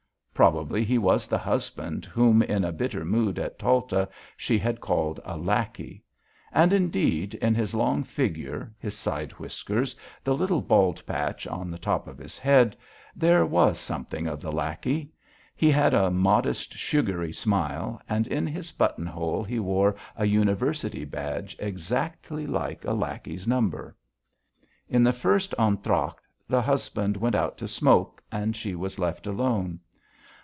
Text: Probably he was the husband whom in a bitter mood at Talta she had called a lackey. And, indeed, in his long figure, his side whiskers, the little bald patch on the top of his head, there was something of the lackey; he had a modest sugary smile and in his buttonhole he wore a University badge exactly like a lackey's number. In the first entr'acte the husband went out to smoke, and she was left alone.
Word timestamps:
Probably 0.33 0.83
he 0.83 0.97
was 0.97 1.27
the 1.27 1.37
husband 1.37 2.05
whom 2.05 2.41
in 2.41 2.63
a 2.63 2.71
bitter 2.71 3.05
mood 3.05 3.37
at 3.37 3.59
Talta 3.59 4.09
she 4.35 4.57
had 4.57 4.81
called 4.81 5.19
a 5.23 5.37
lackey. 5.37 6.03
And, 6.51 6.73
indeed, 6.73 7.35
in 7.35 7.53
his 7.53 7.75
long 7.75 8.01
figure, 8.03 8.73
his 8.79 8.97
side 8.97 9.33
whiskers, 9.33 9.95
the 10.23 10.33
little 10.33 10.59
bald 10.63 11.05
patch 11.05 11.45
on 11.45 11.69
the 11.69 11.77
top 11.77 12.07
of 12.07 12.17
his 12.17 12.39
head, 12.39 12.75
there 13.15 13.45
was 13.45 13.77
something 13.77 14.25
of 14.25 14.41
the 14.41 14.51
lackey; 14.51 15.11
he 15.55 15.69
had 15.69 15.93
a 15.93 16.09
modest 16.09 16.73
sugary 16.73 17.31
smile 17.33 18.01
and 18.09 18.25
in 18.25 18.47
his 18.47 18.71
buttonhole 18.71 19.43
he 19.43 19.59
wore 19.59 19.95
a 20.17 20.25
University 20.25 21.05
badge 21.05 21.55
exactly 21.59 22.47
like 22.47 22.83
a 22.83 22.93
lackey's 22.93 23.47
number. 23.47 23.95
In 24.89 25.03
the 25.03 25.13
first 25.13 25.53
entr'acte 25.59 26.17
the 26.49 26.63
husband 26.63 27.15
went 27.15 27.35
out 27.35 27.59
to 27.59 27.67
smoke, 27.67 28.23
and 28.31 28.55
she 28.55 28.73
was 28.73 28.97
left 28.97 29.27
alone. 29.27 29.79